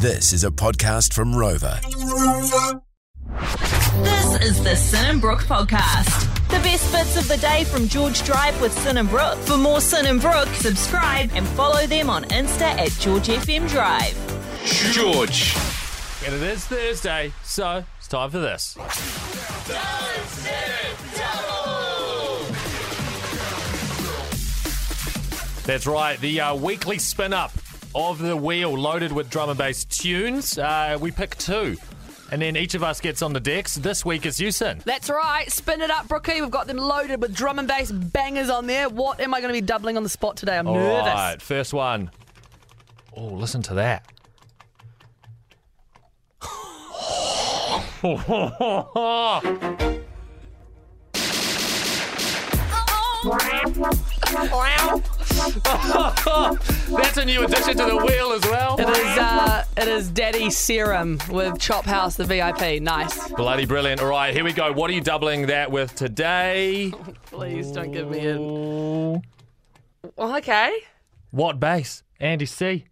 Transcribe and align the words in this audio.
This 0.00 0.32
is 0.32 0.44
a 0.44 0.50
podcast 0.52 1.12
from 1.12 1.32
Rova. 1.32 1.82
This 4.04 4.48
is 4.48 4.62
the 4.62 4.76
Sin 4.76 5.04
and 5.06 5.20
Brook 5.20 5.40
podcast. 5.40 6.22
The 6.46 6.60
best 6.60 6.92
bits 6.92 7.16
of 7.16 7.26
the 7.26 7.36
day 7.38 7.64
from 7.64 7.88
George 7.88 8.22
Drive 8.22 8.60
with 8.60 8.72
Sin 8.72 8.98
and 8.98 9.08
Brook. 9.08 9.36
For 9.38 9.56
more 9.56 9.80
Sin 9.80 10.06
and 10.06 10.20
Brook, 10.20 10.46
subscribe 10.50 11.30
and 11.34 11.44
follow 11.48 11.84
them 11.88 12.10
on 12.10 12.22
Insta 12.26 12.60
at 12.60 12.92
George 13.00 13.26
FM 13.26 13.68
Drive. 13.68 14.14
George. 14.92 15.56
And 16.24 16.32
it 16.32 16.42
is 16.42 16.64
Thursday, 16.64 17.32
so 17.42 17.82
it's 17.98 18.06
time 18.06 18.30
for 18.30 18.38
this. 18.38 18.74
That's 25.64 25.88
right, 25.88 26.20
the 26.20 26.40
uh, 26.40 26.54
weekly 26.54 26.98
spin 26.98 27.32
up 27.32 27.50
of 27.94 28.18
the 28.18 28.36
wheel 28.36 28.76
loaded 28.76 29.12
with 29.12 29.30
drum 29.30 29.48
and 29.48 29.58
bass 29.58 29.84
tunes. 29.84 30.58
Uh, 30.58 30.98
we 31.00 31.10
pick 31.10 31.36
two, 31.36 31.76
and 32.30 32.40
then 32.42 32.56
each 32.56 32.74
of 32.74 32.82
us 32.82 33.00
gets 33.00 33.22
on 33.22 33.32
the 33.32 33.40
decks. 33.40 33.74
This 33.74 34.04
week 34.04 34.26
is 34.26 34.40
you, 34.40 34.50
Sin. 34.50 34.80
That's 34.84 35.08
right. 35.10 35.50
Spin 35.50 35.80
it 35.80 35.90
up, 35.90 36.08
Brookie. 36.08 36.40
We've 36.40 36.50
got 36.50 36.66
them 36.66 36.76
loaded 36.78 37.20
with 37.20 37.34
drum 37.34 37.58
and 37.58 37.66
bass 37.66 37.90
bangers 37.90 38.50
on 38.50 38.66
there. 38.66 38.88
What 38.88 39.20
am 39.20 39.34
I 39.34 39.40
going 39.40 39.52
to 39.52 39.60
be 39.60 39.64
doubling 39.64 39.96
on 39.96 40.02
the 40.02 40.08
spot 40.08 40.36
today? 40.36 40.58
I'm 40.58 40.66
All 40.66 40.74
nervous. 40.74 41.08
All 41.08 41.14
right, 41.14 41.40
first 41.42 41.72
one. 41.72 42.10
Oh, 43.16 43.26
listen 43.26 43.62
to 43.62 43.74
that. 43.74 44.04
That's 53.24 53.78
a 57.16 57.24
new 57.24 57.42
addition 57.42 57.76
to 57.76 57.84
the 57.84 57.96
wheel 58.06 58.30
as 58.32 58.42
well. 58.42 58.76
It 58.78 58.88
is, 58.88 59.18
uh, 59.18 59.64
it 59.76 59.88
is 59.88 60.08
Daddy 60.10 60.50
Serum 60.50 61.18
with 61.28 61.58
Chop 61.58 61.84
House, 61.84 62.14
the 62.14 62.24
VIP. 62.24 62.80
Nice. 62.80 63.32
Bloody 63.32 63.66
brilliant. 63.66 64.00
All 64.00 64.06
right, 64.06 64.32
here 64.32 64.44
we 64.44 64.52
go. 64.52 64.72
What 64.72 64.88
are 64.90 64.92
you 64.92 65.00
doubling 65.00 65.46
that 65.46 65.68
with 65.70 65.96
today? 65.96 66.92
Please 67.26 67.72
don't 67.72 67.90
give 67.90 68.08
me 68.08 68.20
in. 68.20 69.22
Well, 70.14 70.36
okay. 70.36 70.78
What 71.32 71.58
bass? 71.58 72.04
Andy 72.20 72.46
C. 72.46 72.84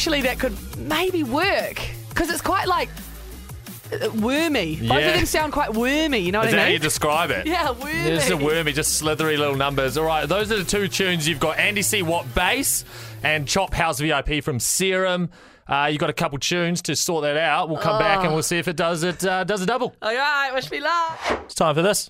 actually 0.00 0.22
that 0.22 0.38
could 0.38 0.56
maybe 0.78 1.22
work 1.22 1.78
because 2.08 2.30
it's 2.30 2.40
quite 2.40 2.66
like 2.66 2.88
wormy. 4.14 4.76
Both 4.76 5.04
of 5.04 5.14
them 5.14 5.26
sound 5.26 5.52
quite 5.52 5.74
wormy. 5.74 6.20
You 6.20 6.32
know 6.32 6.40
Is 6.40 6.46
what 6.46 6.50
that 6.52 6.58
I 6.58 6.62
how 6.62 6.64
mean? 6.68 6.72
you 6.72 6.78
describe 6.78 7.30
it? 7.30 7.46
yeah, 7.46 7.70
wormy. 7.72 7.92
It's 7.92 8.30
a 8.30 8.36
wormy, 8.38 8.72
just 8.72 8.96
slithery 8.96 9.36
little 9.36 9.56
numbers. 9.56 9.98
All 9.98 10.06
right, 10.06 10.26
those 10.26 10.50
are 10.50 10.56
the 10.56 10.64
two 10.64 10.88
tunes. 10.88 11.28
You've 11.28 11.38
got 11.38 11.58
Andy 11.58 11.82
C. 11.82 12.00
Watt 12.00 12.34
bass 12.34 12.86
and 13.22 13.46
Chop 13.46 13.74
House 13.74 14.00
VIP 14.00 14.42
from 14.42 14.58
Serum. 14.58 15.28
Uh, 15.68 15.90
you 15.92 15.98
got 15.98 16.08
a 16.08 16.14
couple 16.14 16.38
tunes 16.38 16.80
to 16.80 16.96
sort 16.96 17.24
that 17.24 17.36
out. 17.36 17.68
We'll 17.68 17.76
come 17.76 17.98
back 17.98 18.24
and 18.24 18.32
we'll 18.32 18.42
see 18.42 18.56
if 18.56 18.68
it 18.68 18.76
does 18.76 19.02
it 19.02 19.22
uh, 19.22 19.44
does 19.44 19.60
a 19.60 19.66
double. 19.66 19.94
All 20.00 20.14
right, 20.14 20.50
wish 20.54 20.70
me 20.70 20.80
luck. 20.80 21.20
It's 21.44 21.54
time 21.54 21.74
for 21.74 21.82
this. 21.82 22.08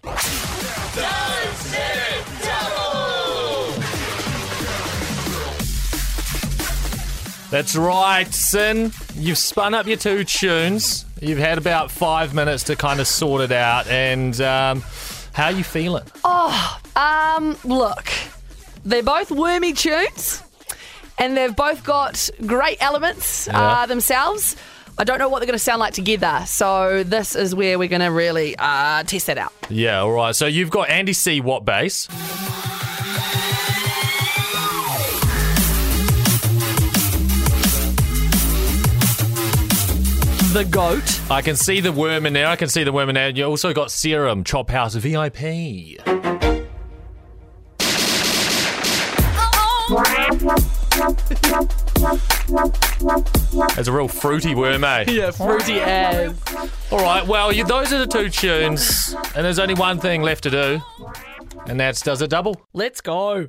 That's 7.51 7.75
right, 7.75 8.33
Sin. 8.33 8.93
You've 9.15 9.39
spun 9.39 9.75
up 9.75 9.87
your 9.87 9.97
two 9.97 10.23
tunes. 10.25 11.05
You've 11.21 11.39
had 11.39 11.59
about 11.59 11.91
five 11.91 12.33
minutes 12.33 12.63
to 12.65 12.77
kind 12.77 13.01
of 13.01 13.07
sort 13.09 13.43
it 13.43 13.51
out. 13.53 13.89
And 13.89 14.41
um, 14.41 14.83
how 15.33 15.47
are 15.47 15.53
you 15.53 15.65
feeling? 15.65 16.05
Oh, 16.25 16.81
um, 16.95 17.57
look, 17.65 18.09
they're 18.85 19.03
both 19.03 19.31
wormy 19.33 19.73
tunes, 19.73 20.43
and 21.19 21.37
they've 21.37 21.55
both 21.55 21.83
got 21.85 22.31
great 22.47 22.79
elements 22.81 23.49
Yeah. 23.51 23.61
uh, 23.61 23.87
themselves. 23.87 24.55
I 24.97 25.05
don't 25.05 25.19
know 25.19 25.29
what 25.29 25.39
they're 25.41 25.47
going 25.47 25.55
to 25.59 25.65
sound 25.65 25.81
like 25.81 25.95
together, 25.95 26.43
so 26.47 27.03
this 27.03 27.35
is 27.35 27.55
where 27.55 27.79
we're 27.79 27.89
going 27.89 28.01
to 28.03 28.09
really 28.13 28.55
uh, 28.59 29.03
test 29.05 29.27
that 29.27 29.39
out. 29.39 29.53
Yeah, 29.71 30.01
all 30.01 30.13
right. 30.13 30.37
So 30.37 30.47
you've 30.47 30.71
got 30.71 30.89
Andy 30.91 31.15
C. 31.15 31.41
What 31.41 31.65
bass? 31.65 32.07
The 40.53 40.65
goat. 40.65 41.31
I 41.31 41.43
can 41.43 41.55
see 41.55 41.79
the 41.79 41.93
worm 41.93 42.27
in 42.27 42.33
there. 42.33 42.49
I 42.49 42.57
can 42.57 42.69
see 42.69 42.83
the 42.83 42.91
worm 42.91 43.09
in 43.09 43.15
there. 43.15 43.29
You 43.29 43.45
also 43.45 43.73
got 43.73 43.93
Serum, 43.93 44.43
Chop 44.43 44.69
House 44.69 44.97
VIP. 44.97 45.41
It's 53.79 53.87
a 53.87 53.93
real 53.93 54.09
fruity 54.09 54.57
worm, 54.57 54.83
eh? 54.83 55.05
Yeah, 55.07 55.31
fruity 55.31 55.79
as. 55.79 56.37
All 56.91 56.99
right, 56.99 57.25
well, 57.25 57.53
you, 57.53 57.65
those 57.65 57.93
are 57.93 57.99
the 57.99 58.09
two 58.09 58.29
tunes, 58.29 59.15
and 59.37 59.45
there's 59.45 59.61
only 59.61 59.75
one 59.75 60.01
thing 60.01 60.23
left 60.23 60.43
to 60.43 60.51
do, 60.51 60.83
and 61.67 61.79
that's 61.79 62.03
does 62.03 62.23
it 62.23 62.31
double? 62.31 62.61
Let's 62.73 63.01
go. 63.01 63.47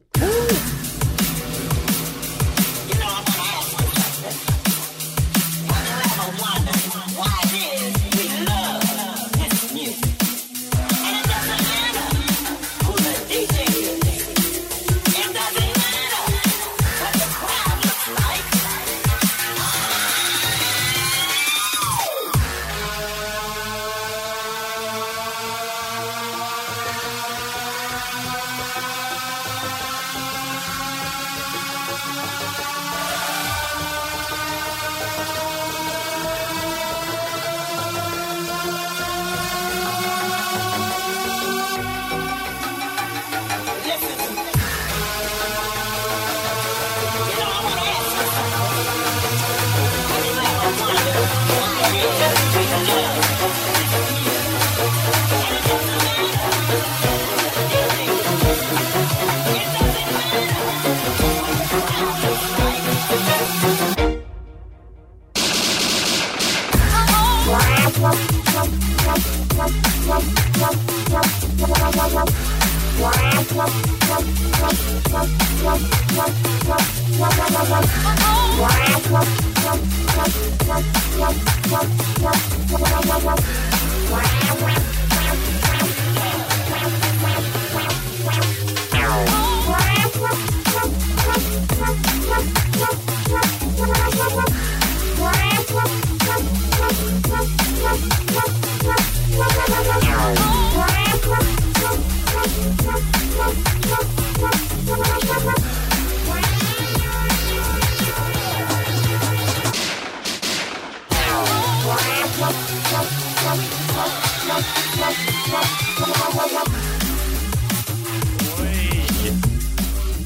Wow. 73.53 73.91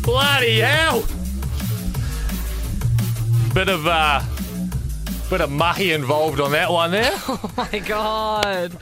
Bloody 0.01 0.59
hell! 0.59 1.03
Bit 3.53 3.69
of 3.69 3.87
uh, 3.87 4.21
bit 5.29 5.41
of 5.41 5.51
mahi 5.51 5.93
involved 5.93 6.39
on 6.39 6.51
that 6.51 6.71
one 6.71 6.91
there. 6.91 7.11
Oh 7.27 7.51
my 7.57 7.79
god. 7.79 8.77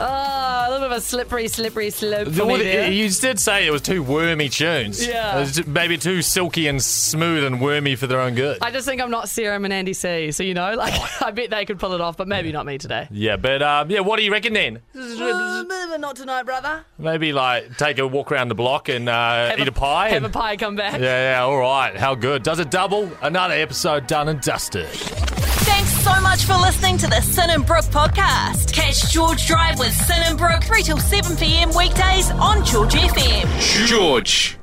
Oh, 0.00 0.04
a 0.04 0.70
little 0.70 0.86
bit 0.88 0.92
of 0.92 0.98
a 0.98 1.00
slippery, 1.00 1.48
slippery 1.48 1.90
slope 1.90 2.28
for 2.28 2.46
Well, 2.46 2.56
me 2.58 2.62
there. 2.62 2.90
you 2.90 3.08
did 3.10 3.40
say 3.40 3.66
it 3.66 3.70
was 3.70 3.82
two 3.82 4.02
wormy 4.02 4.48
tunes. 4.48 5.04
Yeah. 5.06 5.36
It 5.36 5.40
was 5.40 5.66
maybe 5.66 5.98
too 5.98 6.22
silky 6.22 6.68
and 6.68 6.80
smooth 6.82 7.42
and 7.44 7.60
wormy 7.60 7.96
for 7.96 8.06
their 8.06 8.20
own 8.20 8.34
good. 8.34 8.58
I 8.62 8.70
just 8.70 8.86
think 8.86 9.00
I'm 9.02 9.10
not 9.10 9.28
Serum 9.28 9.64
and 9.64 9.72
Andy 9.74 9.92
C. 9.92 10.30
So, 10.30 10.42
you 10.44 10.54
know, 10.54 10.74
like, 10.74 10.94
I 11.22 11.30
bet 11.32 11.50
they 11.50 11.64
could 11.64 11.78
pull 11.80 11.94
it 11.94 12.00
off, 12.00 12.16
but 12.16 12.28
maybe 12.28 12.52
not 12.52 12.64
me 12.64 12.78
today. 12.78 13.08
yeah, 13.10 13.36
but 13.36 13.60
um, 13.62 13.90
yeah, 13.90 14.00
what 14.00 14.18
do 14.18 14.22
you 14.24 14.30
reckon 14.32 14.52
then? 14.52 14.80
Maybe 14.94 15.98
not 15.98 16.14
tonight, 16.16 16.44
brother. 16.44 16.84
Maybe 16.98 17.32
like 17.32 17.76
take 17.76 17.98
a 17.98 18.06
walk 18.06 18.30
around 18.30 18.48
the 18.48 18.54
block 18.54 18.88
and 18.88 19.08
uh, 19.08 19.48
Have 19.50 19.58
eat 19.58 19.68
a, 19.68 19.72
pie. 19.72 20.08
Have 20.10 20.18
and- 20.18 20.26
a 20.26 20.38
pie 20.38 20.56
come 20.56 20.76
back. 20.76 21.00
Yeah, 21.00 21.32
yeah, 21.32 21.42
all 21.42 21.58
right. 21.58 21.96
How 21.96 22.14
good? 22.14 22.42
Does 22.44 22.60
it 22.60 22.70
double? 22.70 23.10
Another 23.20 23.54
episode 23.54 24.06
done 24.06 24.28
and 24.28 24.40
dusted. 24.40 24.86
Thanks 24.88 25.90
so 26.02 26.20
much 26.20 26.44
for 26.44 26.54
listening 26.54 26.98
to 26.98 27.06
the 27.08 27.20
Sin 27.20 27.50
and 27.50 27.64
Brook 27.66 27.84
podcast. 27.86 28.72
Catch 28.72 29.12
George 29.12 29.46
Drive 29.46 29.78
with 29.78 29.87
Sin 29.90 30.22
and 30.26 30.38
Brook 30.38 30.62
3 30.64 30.82
till 30.82 30.98
7 30.98 31.36
p.m. 31.36 31.70
weekdays 31.76 32.30
on 32.32 32.64
George 32.64 32.94
FM. 32.94 33.86
George. 33.86 34.57